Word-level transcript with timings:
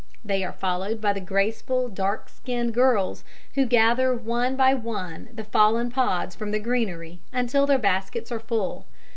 They 0.25 0.43
are 0.43 0.51
followed 0.51 0.99
by 0.99 1.13
the 1.13 1.19
graceful, 1.19 1.87
dark 1.87 2.27
skinned 2.27 2.73
girls, 2.73 3.23
who 3.53 3.67
gather 3.67 4.15
one 4.15 4.55
by 4.55 4.73
one 4.73 5.29
the 5.31 5.43
fallen 5.43 5.91
pods 5.91 6.35
from 6.35 6.49
the 6.49 6.57
greenery, 6.57 7.19
until 7.31 7.67
their 7.67 7.77
baskets 7.77 8.31
are 8.31 8.39
full. 8.39 8.87